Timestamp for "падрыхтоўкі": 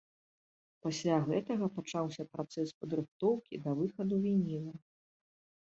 2.81-3.55